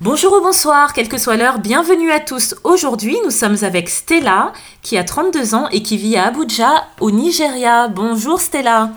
[0.00, 2.54] Bonjour ou bonsoir, quelle que soit l'heure, bienvenue à tous.
[2.64, 4.52] Aujourd'hui, nous sommes avec Stella,
[4.82, 7.88] qui a 32 ans et qui vit à Abuja, au Nigeria.
[7.88, 8.90] Bonjour Stella.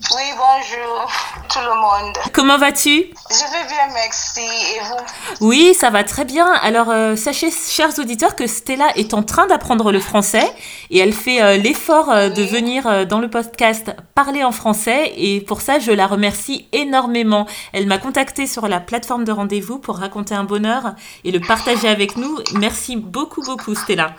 [0.00, 1.10] Oui, bonjour
[1.52, 2.16] tout le monde.
[2.32, 2.88] Comment vas-tu?
[2.88, 4.40] Je vais bien, merci.
[4.40, 5.46] Et vous?
[5.46, 6.46] Oui, ça va très bien.
[6.62, 10.48] Alors, euh, sachez, chers auditeurs, que Stella est en train d'apprendre le français
[10.90, 15.40] et elle fait euh, l'effort euh, de venir dans le podcast parler en français et
[15.40, 17.46] pour ça, je la remercie énormément.
[17.72, 20.94] Elle m'a contactée sur la plateforme de rendez-vous pour raconter un bonheur
[21.24, 22.38] et le partager avec nous.
[22.54, 24.14] Merci beaucoup, beaucoup, Stella.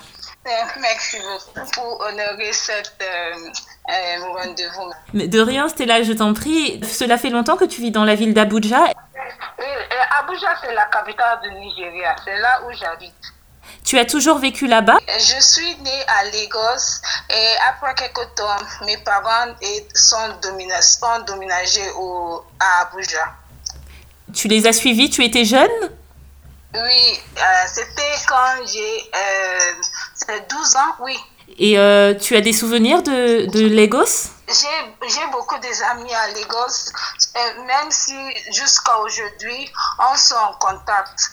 [0.46, 3.50] Merci beaucoup pour honorer cette euh,
[3.90, 4.92] euh, rendez-vous.
[5.14, 6.82] Mais de rien, Stella, je t'en prie.
[6.84, 8.86] Cela fait longtemps que tu vis dans la ville d'Abuja.
[8.86, 12.16] Oui, euh, Abuja, c'est la capitale du Nigeria.
[12.24, 13.14] C'est là où j'habite.
[13.86, 14.98] Tu as toujours vécu là-bas?
[15.08, 19.53] Je suis née à Lagos et après quelques temps, mes parents
[19.94, 23.34] sont, sont déménagés au, à Abuja.
[24.34, 25.09] Tu les as suivis?
[25.09, 25.70] Tu étais jeune?
[26.72, 29.74] Oui, euh, c'était quand j'ai euh,
[30.28, 31.17] c'est 12 ans, oui.
[31.58, 34.30] Et euh, tu as des souvenirs de, de Lagos?
[34.48, 36.92] J'ai beaucoup des amis à Lagos,
[37.66, 38.16] même si
[38.53, 41.31] jusqu'à aujourd'hui, on est en contact.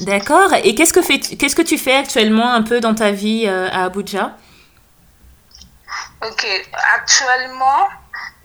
[0.00, 0.52] D'accord.
[0.54, 3.68] Et qu'est-ce que, fais qu'est-ce que tu fais actuellement un peu dans ta vie euh,
[3.70, 4.36] à Abuja?
[6.26, 6.46] Ok,
[6.94, 7.88] actuellement,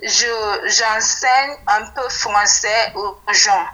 [0.04, 0.28] je
[0.66, 3.66] j'enseigne un peu français aux gens.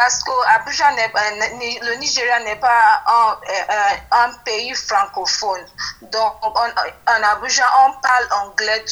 [0.00, 5.60] Parce que Abuja le Nigeria n'est pas un, euh, un pays francophone.
[6.00, 8.82] Donc, en, en Abuja, on parle anglais,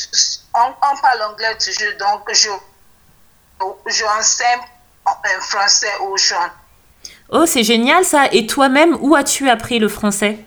[0.54, 1.94] on, on parle anglais toujours.
[1.98, 2.50] Donc, je,
[3.86, 4.60] je enseigne
[5.06, 6.50] en- français aux gens.
[7.30, 8.26] Oh, c'est génial ça.
[8.30, 10.38] Et toi-même, où as-tu appris le français?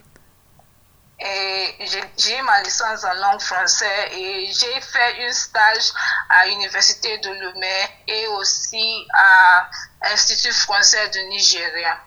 [2.17, 5.91] J'ai ma licence en langue française et j'ai fait un stage
[6.29, 7.67] à l'université de Lomé
[8.07, 9.67] et aussi à
[10.03, 11.97] l'Institut français du Nigeria.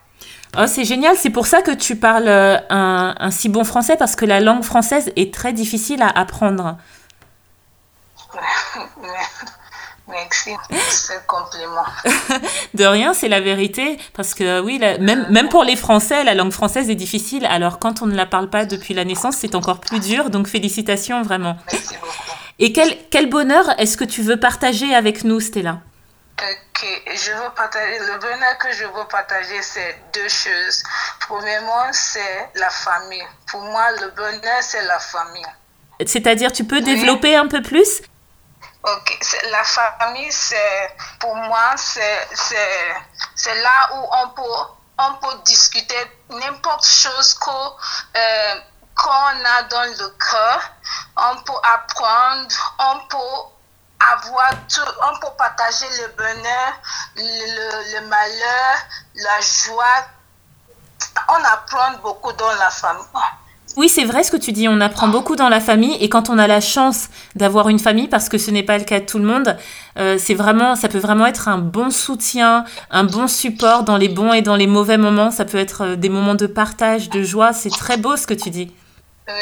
[0.59, 1.17] Oh, c'est génial.
[1.17, 4.41] C'est pour ça que tu parles euh, un, un si bon français parce que la
[4.41, 6.77] langue française est très difficile à apprendre.
[10.07, 12.41] Merci pour ce compliment.
[12.75, 13.99] De rien, c'est la vérité.
[14.15, 17.47] Parce que oui, la- même, même pour les Français, la langue française est difficile.
[17.47, 20.29] Alors quand on ne la parle pas depuis la naissance, c'est encore plus dur.
[20.31, 21.57] Donc félicitations vraiment.
[21.73, 22.13] Merci beaucoup.
[22.59, 25.79] Et quel, quel bonheur est-ce que tu veux partager avec nous, Stella?
[26.75, 30.83] Ok, je veux partager, le bonheur que je veux partager, c'est deux choses.
[31.21, 33.25] Premièrement, c'est la famille.
[33.47, 35.47] Pour moi, le bonheur, c'est la famille.
[36.05, 38.03] C'est-à-dire, tu peux développer un peu plus?
[38.83, 39.19] Ok,
[39.53, 44.43] la famille, c'est pour moi, c'est là où on peut,
[44.99, 45.95] on peut discuter
[46.31, 47.51] n'importe chose que,
[48.19, 48.55] euh,
[48.97, 50.71] qu'on a dans le cœur.
[51.17, 53.54] On peut apprendre, on peut
[54.13, 56.73] avoir tout, on peut partager le bonheur,
[57.17, 58.77] le, le, malheur,
[59.17, 60.07] la joie.
[61.29, 63.05] On apprend beaucoup dans la famille.
[63.77, 64.69] Oui, c'est vrai ce que tu dis.
[64.69, 68.07] On apprend beaucoup dans la famille et quand on a la chance d'avoir une famille,
[68.07, 69.57] parce que ce n'est pas le cas de tout le monde,
[69.99, 74.09] euh, c'est vraiment, ça peut vraiment être un bon soutien, un bon support dans les
[74.09, 75.33] bons et dans les mauvais moments.
[75.33, 77.53] Ça peut être euh, des moments de partage, de joie.
[77.53, 78.73] C'est très beau ce que tu dis.
[79.27, 79.35] Oui.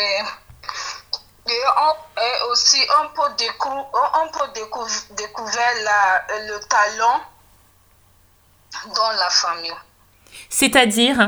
[1.53, 3.31] Et, on, et aussi, on peut,
[4.15, 4.49] on
[5.17, 7.21] découvrir la, le talent
[8.95, 9.75] dans la famille.
[10.49, 11.19] C'est-à-dire,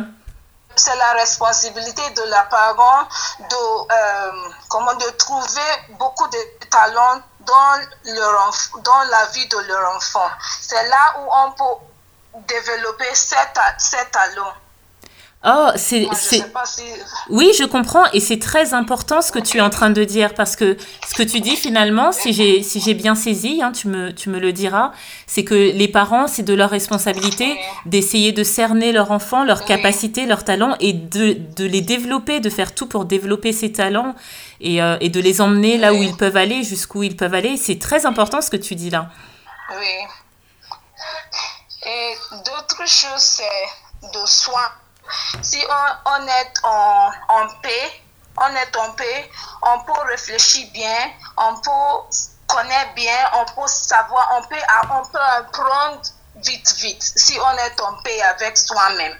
[0.76, 3.06] C'est la responsabilité de la parent
[3.38, 6.38] de, euh, comment, de trouver beaucoup de
[6.70, 8.50] talents dans, leur
[8.82, 10.30] dans la vie de leur enfant.
[10.60, 14.54] C'est là où on peut développer ces talents.
[15.46, 16.42] Oh, c'est, si...
[17.30, 20.34] Oui, je comprends et c'est très important ce que tu es en train de dire
[20.34, 23.88] parce que ce que tu dis finalement, si j'ai si j'ai bien saisi, hein, tu
[23.88, 24.92] me tu me le diras,
[25.26, 30.26] c'est que les parents, c'est de leur responsabilité d'essayer de cerner leur enfant, leurs capacités,
[30.26, 34.14] leurs talents et de, de les développer, de faire tout pour développer ces talents
[34.60, 37.56] et, euh, et de les emmener là où ils peuvent aller, jusqu'où ils peuvent aller.
[37.56, 39.10] C'est très important ce que tu dis là.
[39.70, 39.86] Oui.
[41.86, 44.70] Et d'autres choses, c'est de soin.
[45.42, 48.02] Si on, on est en, en paix,
[48.36, 49.30] on est en paix,
[49.62, 52.16] on peut réfléchir bien, on peut
[52.46, 54.56] connaître bien, on peut savoir, on peut,
[54.90, 56.00] on peut apprendre
[56.44, 59.14] vite, vite, si on est en paix avec soi-même.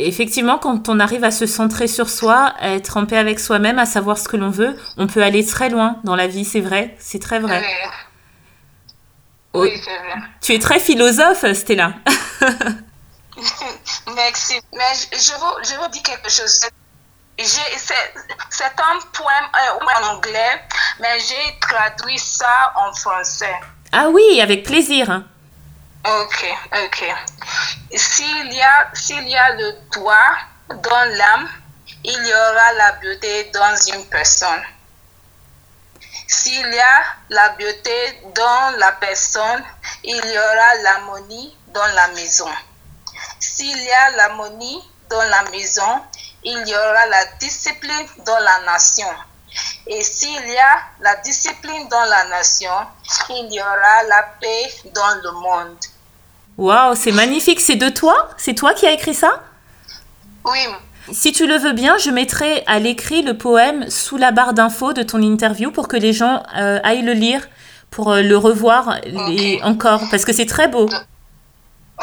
[0.00, 3.78] Effectivement, quand on arrive à se centrer sur soi, à être en paix avec soi-même,
[3.78, 6.60] à savoir ce que l'on veut, on peut aller très loin dans la vie, c'est
[6.60, 7.60] vrai, c'est très vrai.
[7.60, 7.90] Oui.
[9.52, 10.14] Oh, Oui, c'est vrai.
[10.40, 11.92] tu es très philosophe, Stella.
[14.14, 14.60] Merci.
[14.72, 16.60] Mais je, je vous, je vous dis quelque chose.
[17.36, 20.62] C'est un poème euh, en anglais,
[21.00, 23.54] mais j'ai traduit ça en français.
[23.92, 25.10] Ah oui, avec plaisir.
[25.10, 25.24] hein.
[26.06, 26.46] Ok,
[26.84, 27.04] ok.
[27.96, 30.36] S'il y a, s'il y a le doigt
[30.68, 31.48] dans l'âme,
[32.04, 34.62] il y aura la beauté dans une personne.
[36.28, 39.64] S'il y a la beauté dans la personne,
[40.04, 42.48] il y aura l'harmonie dans la maison.
[43.38, 46.00] S'il y a l'harmonie dans la maison,
[46.42, 49.06] il y aura la discipline dans la nation.
[49.86, 52.72] Et s'il y a la discipline dans la nation,
[53.30, 55.76] il y aura la paix dans le monde.
[56.56, 57.60] Waouh, c'est magnifique.
[57.60, 58.30] C'est de toi?
[58.36, 59.42] C'est toi qui as écrit ça?
[60.44, 60.58] Oui,
[61.12, 64.92] Si tu le veux bien, je mettrai à l'écrit le poème sous la barre d'infos
[64.92, 67.46] de ton interview pour que les gens euh, aillent le lire,
[67.90, 70.88] pour euh, le revoir et encore, parce que c'est très beau.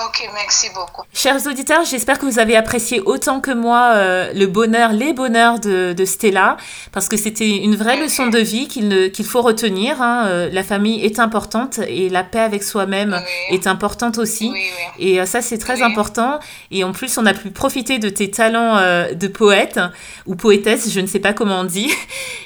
[0.08, 1.04] Ok, merci beaucoup.
[1.14, 5.60] Chers auditeurs, j'espère que vous avez apprécié autant que moi euh, le bonheur, les bonheurs
[5.60, 6.58] de, de Stella,
[6.92, 10.02] parce que c'était une vraie leçon de vie qu'il faut retenir.
[10.02, 10.26] hein.
[10.28, 13.20] Euh, la famille est importante et la paix avec soi-même
[13.50, 13.56] Oui.
[13.58, 14.50] est importante aussi.
[14.52, 14.62] Oui,
[15.00, 15.08] oui.
[15.14, 16.40] Et euh, ça, c'est très important.
[16.72, 18.78] Et en plus, on a pu profiter de tes talents
[19.14, 19.80] de poète
[20.26, 21.92] ou poétesse, je ne sais pas comment on dit.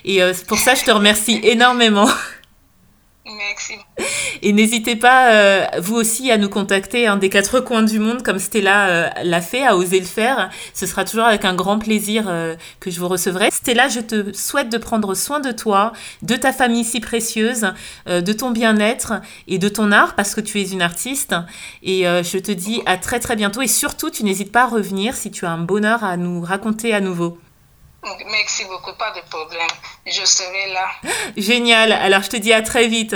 [0.06, 2.07] Et pour ça, je te remercie énormément.
[3.25, 3.74] Merci.
[4.44, 8.22] Et n'hésitez pas, euh, vous aussi, à nous contacter hein, des quatre coins du monde,
[8.22, 10.51] comme Stella euh, l'a fait, a osé le faire.
[10.75, 13.50] Ce sera toujours avec un grand plaisir euh, que je vous recevrai.
[13.51, 17.74] Stella, je te souhaite de prendre soin de toi, de ta famille si précieuse,
[18.07, 19.13] euh, de ton bien-être
[19.48, 21.33] et de ton art, parce que tu es une artiste.
[21.81, 23.63] Et euh, je te dis à très très bientôt.
[23.63, 26.94] Et surtout, tu n'hésites pas à revenir si tu as un bonheur à nous raconter
[26.94, 27.39] à nouveau.
[28.31, 29.68] Merci beaucoup, pas de problème.
[30.06, 30.88] Je serai là.
[31.38, 31.92] Génial.
[31.92, 33.16] Alors, je te dis à très vite.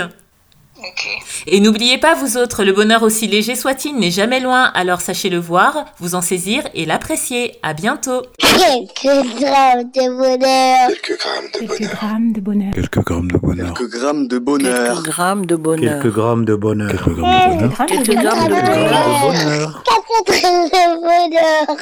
[0.78, 1.08] Ok.
[1.46, 5.28] Et n'oubliez pas, vous autres, le bonheur aussi léger soit-il n'est jamais loin, alors sachez
[5.28, 7.58] le voir, vous en saisir et l'apprécier.
[7.62, 10.88] À bientôt Quelques grammes de bonheur.
[10.88, 11.90] Quelques grammes de Quelques bonheur.
[11.92, 12.72] grammes de bonheur.
[12.74, 14.94] Quelques grammes de bonheur.
[14.94, 16.00] Quelques grammes de bonheur.
[16.02, 16.90] Quelques grammes de bonheur.
[16.90, 17.16] Quelques grammes de bonheur.
[17.16, 17.76] Quelques grammes de bonheur.
[17.86, 19.20] Quelques Quelques grammes de grammes de bonheur.
[19.20, 19.82] bonheur.
[19.84, 20.16] Grammes de bonheur.
[20.16, 21.76] Quatre grammes de bonheur.